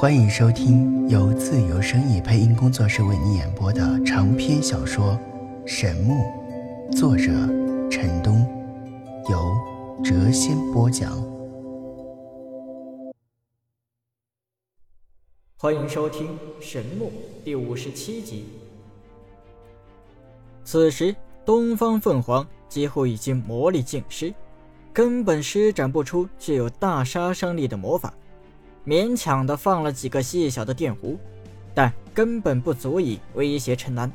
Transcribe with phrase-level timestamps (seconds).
[0.00, 5.18] 欢迎收听由自由声意配音工作室为你演播的长篇小说
[5.66, 6.14] 《神木》，
[6.96, 7.24] 作者
[7.90, 8.46] 陈东，
[9.28, 9.52] 由
[10.04, 11.20] 谪仙播讲。
[15.56, 16.28] 欢迎收听
[16.60, 17.06] 《神木》
[17.44, 18.44] 第五十七集。
[20.62, 21.12] 此时，
[21.44, 24.32] 东方凤凰几乎已经魔力尽失，
[24.92, 28.14] 根本施展不出具有大杀伤力的魔法。
[28.88, 31.18] 勉强的放了几个细小的电弧，
[31.74, 34.10] 但根本不足以威胁陈南。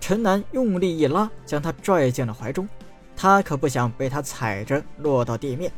[0.00, 2.68] 陈南用力一拉，将他拽进了怀中。
[3.16, 5.70] 他可不想被他踩着落到地面。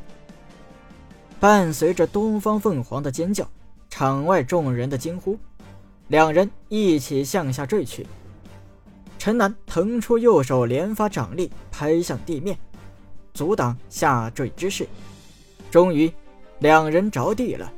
[1.38, 3.46] 伴随着东方凤凰的尖叫，
[3.90, 5.38] 场外众人的惊呼，
[6.08, 8.06] 两人一起向下坠去。
[9.18, 12.56] 陈南腾出右手，连发掌力拍向地面，
[13.34, 14.88] 阻挡下坠之势。
[15.70, 16.10] 终于，
[16.60, 17.70] 两人着地了。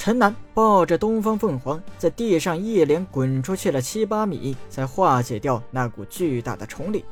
[0.00, 7.04] 陈南抱着东方凤凰在地上一连滚出去了七八米，才化解掉那股巨大的冲力。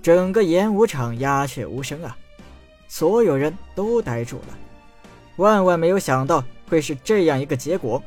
[0.00, 2.16] 整个演武场鸦雀无声啊，
[2.86, 4.56] 所有人都呆住了，
[5.34, 8.00] 万万没有想到会是这样一个结果。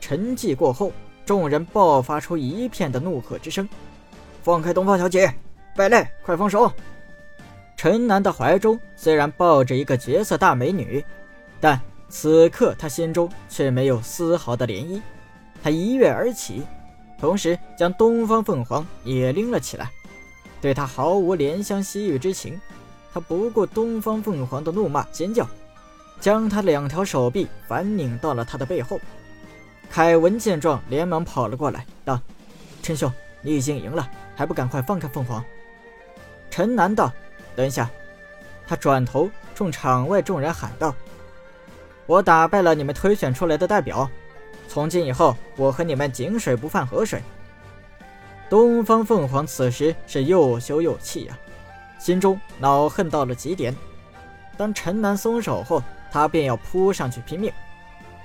[0.00, 0.90] 沉寂过后，
[1.24, 3.68] 众人爆发出一片的怒喝之声
[4.42, 5.32] ：“放开东方小姐，
[5.76, 6.72] 败类，快放手！”
[7.78, 11.04] 陈南的怀中虽然抱着一个绝色大美女，
[11.60, 11.80] 但……
[12.08, 15.00] 此刻他心中却没有丝毫的涟漪，
[15.62, 16.62] 他一跃而起，
[17.18, 19.90] 同时将东方凤凰也拎了起来，
[20.60, 22.60] 对他毫无怜香惜玉之情。
[23.12, 25.48] 他不顾东方凤凰的怒骂尖叫，
[26.20, 29.00] 将他两条手臂反拧到了他的背后。
[29.90, 32.20] 凯文见状，连忙跑了过来，道
[32.82, 33.10] ：“陈兄，
[33.40, 35.42] 你已经赢了，还不赶快放开凤凰？”
[36.50, 37.10] 陈楠道
[37.56, 37.88] ：“等一下。”
[38.68, 40.94] 他转头冲场外众人喊道。
[42.06, 44.08] 我打败了你们推选出来的代表，
[44.68, 47.22] 从今以后，我和你们井水不犯河水。
[48.48, 51.36] 东方凤凰此时是又羞又气呀，
[51.98, 53.74] 心中恼恨到了极点。
[54.56, 55.82] 当陈南松手后，
[56.12, 57.52] 他便要扑上去拼命，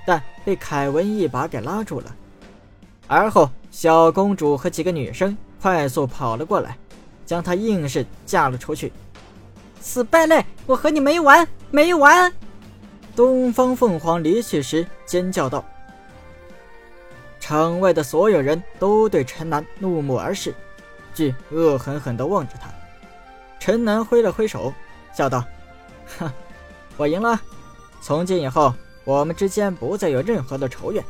[0.06, 2.14] 但被凯文一把给拉住了。
[3.08, 6.78] 而后，小公主和几个女生快速跑了过来，
[7.26, 8.92] 将他硬是架了出去。
[9.80, 12.32] 死败类，我和你没完，没完！
[13.14, 15.64] 东方凤凰离去时尖叫道
[17.38, 20.54] ：“场外的所有人都对陈南怒目而视，
[21.14, 22.70] 俱恶狠狠地望着他。”
[23.60, 24.72] 陈南挥了挥手，
[25.14, 25.44] 笑道
[26.18, 26.32] ：“哼，
[26.96, 27.40] 我赢了。
[28.00, 28.74] 从今以后，
[29.04, 31.04] 我们之间不再有任何的仇怨。”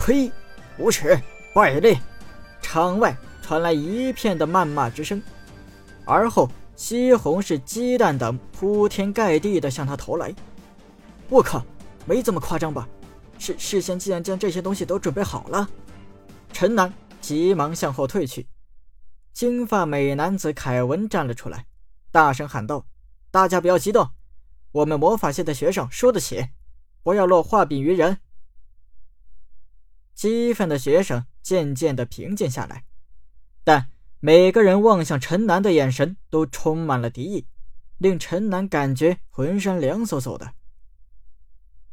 [0.00, 0.32] 呸！
[0.78, 1.20] 无耻！
[1.54, 1.98] 败类！
[2.62, 5.22] 场外传来一片的谩骂之声，
[6.04, 10.34] 而后西红柿鸡蛋等铺天盖地地向他投来。
[11.30, 11.64] 我靠，
[12.06, 12.88] 没这么夸张吧？
[13.38, 15.68] 事事先既然将这些东西都准备好了，
[16.52, 18.48] 陈南急忙向后退去。
[19.32, 21.66] 金发美男子凯文站了出来，
[22.10, 22.86] 大声喊道
[23.30, 24.10] ：“大家不要激动，
[24.72, 26.48] 我们魔法系的学生输得起，
[27.02, 28.18] 不要落画柄于人。”
[30.16, 32.84] 激愤的学生渐渐的平静下来，
[33.62, 37.46] 但每个人望向陈南的眼神都充满了敌意，
[37.98, 40.54] 令陈南感觉浑身凉飕飕的。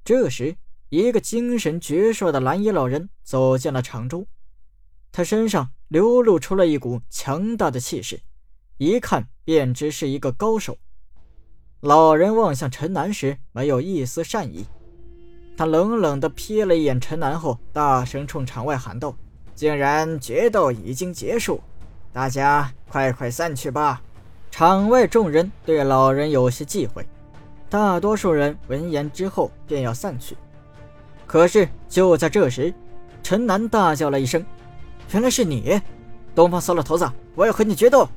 [0.05, 0.55] 这时，
[0.89, 4.27] 一个精神矍铄的蓝衣老人走进了场中，
[5.11, 8.19] 他身上流露出了一股强大的气势，
[8.77, 10.77] 一看便知是一个高手。
[11.79, 14.67] 老人望向陈南时，没有一丝善意，
[15.57, 19.17] 他冷冷地瞥了一眼陈南后，大声冲场外喊道
[19.55, 21.59] ：“竟然决斗已经结束，
[22.13, 24.03] 大家快快散去吧！”
[24.51, 27.03] 场外众人对老人有些忌讳。
[27.75, 30.37] 大多数人闻言之后便要散去，
[31.27, 32.73] 可是就在这时，
[33.21, 34.41] 陈南大叫了一声
[35.11, 35.81] ：“原来是你，
[36.33, 37.05] 东方骚老头子！
[37.35, 38.07] 我要和你决斗！”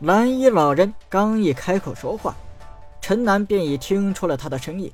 [0.00, 2.36] 蓝衣老人刚一开口说话，
[3.00, 4.92] 陈南便已听出了他的声音，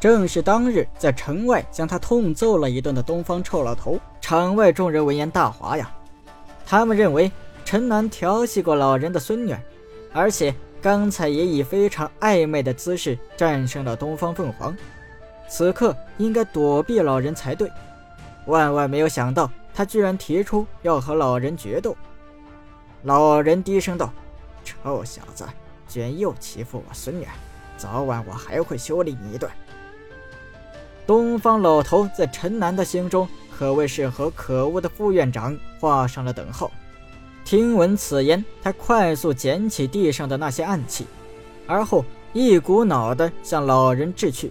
[0.00, 4.00] 正是当日在城外将他痛揍了一顿的东方臭老头。
[4.22, 5.94] 场外众人闻言大哗呀，
[6.64, 7.30] 他们认为
[7.62, 9.54] 陈南调戏过老人的孙女，
[10.14, 10.54] 而且。
[10.84, 14.76] 刚才也以非常暧昧的姿势战胜了东方凤凰，
[15.48, 17.72] 此刻应该躲避老人才对。
[18.44, 21.96] 万万没有想到，他居然提出要和老人决斗。
[23.04, 24.12] 老人低声道
[24.62, 25.46] ：“臭小子，
[25.88, 27.26] 居然又欺负我孙女，
[27.78, 29.50] 早晚我还会修理你一顿。”
[31.06, 33.26] 东方老头在陈南的心中
[33.56, 36.70] 可谓是和可恶的副院长画上了等号。
[37.44, 41.06] 听闻此言，他快速捡起地上的那些暗器，
[41.66, 42.02] 而后
[42.32, 44.50] 一股脑地向老人掷去。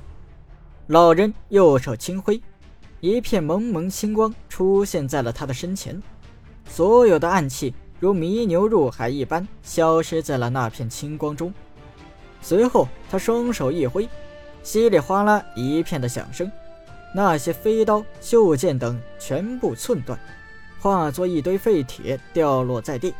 [0.88, 2.40] 老人右手轻挥，
[3.00, 6.00] 一片蒙蒙星光出现在了他的身前，
[6.70, 11.52] 所有的暗器如迷牛入海一般消失在了那片青光中。
[12.44, 14.08] 随后，他双手一挥，
[14.62, 16.52] 稀里哗啦一片的响声，
[17.16, 20.20] 那些飞刀、袖剑等全部寸断，
[20.84, 23.16] 化作一堆废铁掉落在地。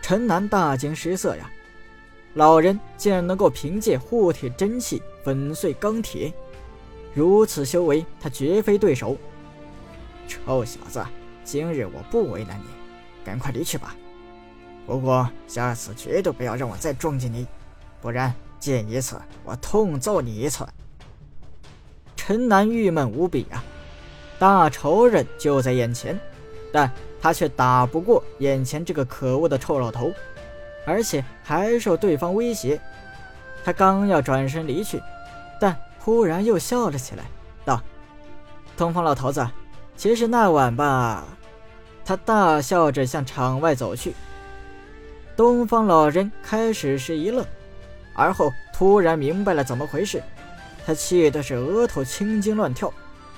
[0.00, 1.50] 陈南大惊失色呀！
[2.32, 6.32] 老人竟然能够凭借护体真气粉碎钢铁，
[7.12, 9.18] 如此修为，他绝非对手。
[10.26, 11.04] 臭小子，
[11.44, 12.64] 今日我不为难你，
[13.22, 13.94] 赶快离去吧。
[14.86, 17.46] 不过下次绝对不要让我再撞见你。
[18.00, 20.66] 不然见一次，我痛揍你一次。
[22.16, 23.62] 陈南郁闷无比啊，
[24.38, 26.18] 大仇人就在眼前，
[26.72, 30.12] 但他却打不过眼前这个可恶的臭老头，
[30.86, 32.80] 而且还受对方威胁。
[33.64, 35.02] 他刚要转身离去，
[35.60, 37.24] 但忽然又笑了起来，
[37.64, 37.82] 道
[38.76, 39.46] ：“东方老头子，
[39.96, 41.24] 其实那晚吧。”
[42.04, 44.14] 他大笑着向场外走去。
[45.36, 47.44] 东方老人开始是一愣。
[48.14, 50.20] 而后突然明白了怎么回事，
[50.84, 52.92] 他气的是额头青筋乱跳，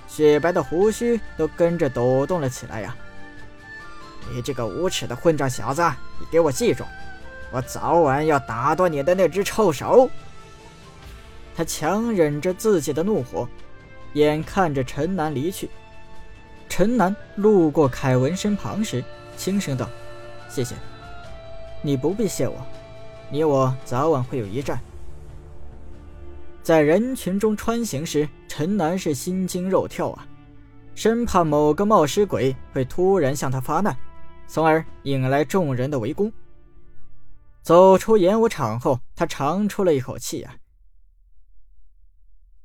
[0.09, 2.97] 雪白的胡须都跟着抖动了起来呀！
[4.33, 5.83] 你这个无耻的混账小子，
[6.19, 6.85] 你给我记住，
[7.53, 10.09] 我早晚要打断你的那只臭手！
[11.57, 13.49] 他强忍着自己的怒火，
[14.15, 15.69] 眼看着陈南离去。
[16.69, 19.05] 陈南路过凯文身旁时，
[19.37, 19.89] 轻声道
[20.49, 20.77] ：“谢谢，
[21.83, 22.55] 你不必谢我。”
[23.33, 24.81] 你我早晚会有一战。
[26.63, 30.27] 在人群中穿行时，陈南是心惊肉跳啊，
[30.95, 33.97] 生怕某个冒失鬼会突然向他发难，
[34.53, 36.33] 从而引来众人的围攻。
[37.63, 40.57] 走出演武场后，他长出了一口气啊！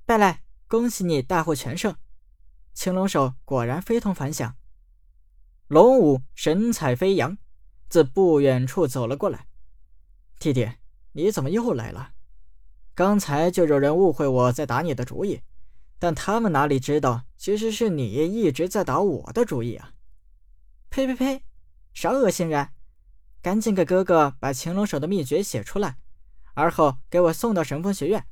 [0.03, 1.95] 败类，恭喜你大获全胜！
[2.73, 4.55] 青龙手果然非同凡响。
[5.67, 7.37] 龙武神采飞扬，
[7.87, 9.45] 自不远处走了过来。
[10.39, 10.67] 弟弟，
[11.11, 12.13] 你怎么又来了？
[12.95, 15.43] 刚才就有人误会我在打你的主意，
[15.99, 19.91] 但他们哪里知道，其实是你一直在打我的主意啊！
[20.89, 21.43] 呸呸呸，
[21.95, 22.69] 少恶心人！
[23.41, 25.97] 赶紧给哥哥把擒龙手的秘诀写出来，
[26.53, 28.27] 而后给我送到神风学院，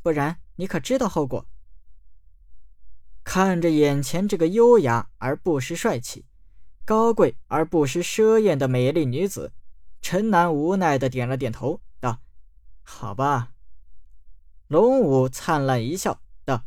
[0.00, 1.44] 不然你可知道后果？
[3.24, 6.24] 看着眼前这个优雅而不失帅气、
[6.84, 9.52] 高贵而不失奢艳的美丽女子。
[10.00, 12.20] 陈南无奈的点了点头，道
[12.82, 13.52] ：“好吧。”
[14.68, 16.62] 龙武灿烂一笑，道：“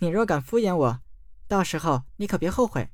[0.00, 1.00] 你若敢敷衍我，
[1.46, 2.90] 到时候你可别后悔。”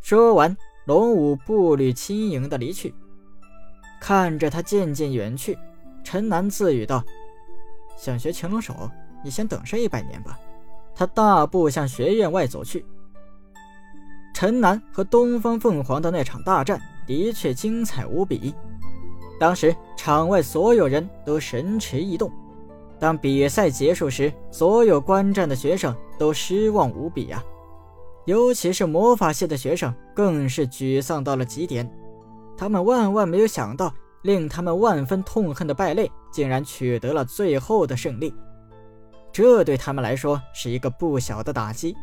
[0.00, 2.94] 说完，龙武步履轻盈的离去。
[4.00, 5.58] 看着他渐渐远去，
[6.02, 7.04] 陈南自语道
[7.96, 8.90] ：“想学擒龙手，
[9.24, 10.38] 你先等上一百年吧。”
[10.94, 12.84] 他大步向学院外走去。
[14.34, 16.80] 陈南和东方凤凰的那场大战。
[17.04, 18.54] 的确精彩无比，
[19.40, 22.30] 当时场外所有人都神驰异动。
[22.96, 27.42] 当比赛结束时，所有观战的学生都失望无比呀，
[28.24, 31.90] 尤其是魔法系的学生更是沮丧到了极点。
[32.56, 33.92] 他们万万没有想到，
[34.22, 38.34] 令他们万分痛恨的败类竟然取得了最后的胜利，
[39.32, 41.96] 这对他们来说是一个不小的打击。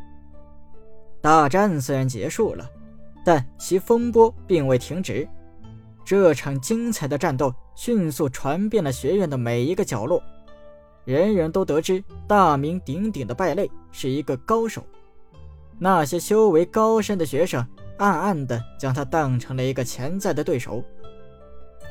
[1.21, 2.69] 大战虽然结束了。
[3.25, 5.27] 但其风波并未停止，
[6.05, 10.23] 这场精彩的战斗迅速传遍了学院的每一个角落，
[11.03, 14.83] 人人都得知大名鼎鼎的败类是一个高手。
[15.79, 17.65] 那些修为高深的学生
[17.97, 20.83] 暗暗地将他当成了一个潜在的对手。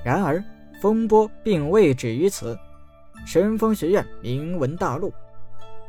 [0.05, 0.45] 然而，
[0.81, 2.57] 风波并未止于此，
[3.27, 5.13] 神风学院名闻大陆，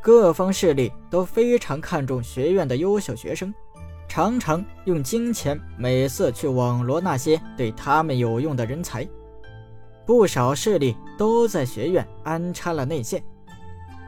[0.00, 3.54] 各方势力都非常看重学院的优秀学生。
[4.08, 9.08] 常常用金钱美色去网罗那些对他们有用的人才，
[10.04, 13.22] 不少势力都在学院安插了内线。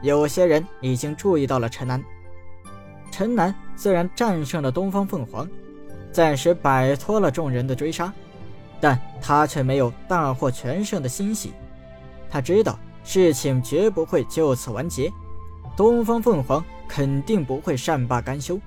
[0.01, 2.03] 有些人已经注意到了陈南。
[3.13, 5.47] 陈南虽然战胜了东方凤凰，
[6.11, 8.11] 暂时摆脱了众人的追杀，
[8.81, 11.53] 但他却没有大获全胜的欣喜。
[12.27, 15.13] 他知道事情绝不会就此完结，
[15.77, 18.59] 东方凤凰肯定不会善罢甘休，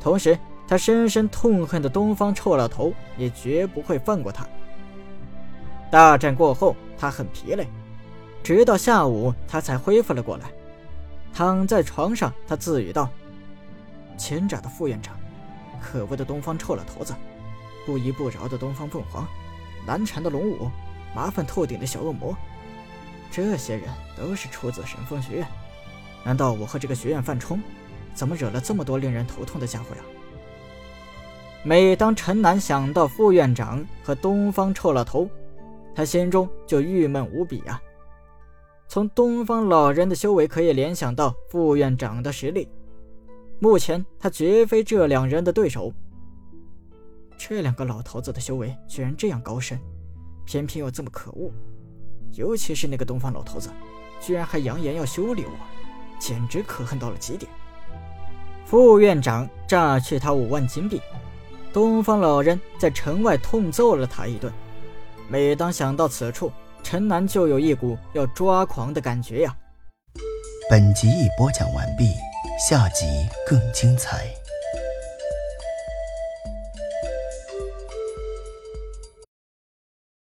[0.00, 0.38] 同时。
[0.68, 4.44] 他深深痛恨的东方臭老头也绝不会放过他。
[5.92, 7.68] 大战过后，他很疲累，
[8.42, 10.50] 直到下午他才恢复了过来。
[11.32, 13.08] 躺在床上，他自语道
[14.16, 15.16] ：“前爪的副院长，
[15.80, 17.14] 可恶的东方臭老头子，
[17.84, 19.26] 不依不饶的东方凤凰，
[19.86, 20.70] 难缠的龙武，
[21.14, 22.36] 麻烦透顶的小恶魔，
[23.30, 25.46] 这些人都是出自神风学院。
[26.24, 27.60] 难道我和这个学院犯冲？
[28.14, 30.02] 怎么惹了这么多令人头痛的家伙呀？
[31.62, 35.28] 每当陈南想到副院长和东方臭老头，
[35.94, 37.80] 他心中就郁闷无比啊。
[38.88, 42.68] 从东方老人的修为可以联想到副院长的实力，
[43.58, 45.92] 目前他绝非这两人的对手。
[47.38, 49.78] 这两个老头子的修为居然这样高深，
[50.44, 51.50] 偏偏又这么可恶，
[52.32, 53.70] 尤其是那个东方老头子，
[54.20, 55.50] 居然还扬言要修理我，
[56.18, 57.50] 简直可恨到了极点。
[58.64, 61.00] 副院长榨去他五万金币，
[61.72, 64.52] 东方老人在城外痛揍了他一顿。
[65.28, 66.50] 每当想到此处，
[66.82, 69.56] 陈南就有一股要抓狂的感觉呀。
[70.70, 72.08] 本集已播讲完毕，
[72.58, 73.04] 下集
[73.46, 74.45] 更精彩。